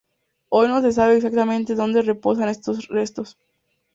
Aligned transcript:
Hoy 0.49 0.67
no 0.67 0.81
se 0.81 0.93
sabe 0.93 1.17
exactamente 1.17 1.75
dónde 1.75 2.01
reposan 2.01 2.49
estos 2.49 2.87
restos. 2.87 3.37